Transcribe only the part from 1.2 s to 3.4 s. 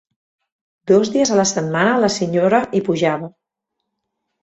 a la setmana la senyora hi pujava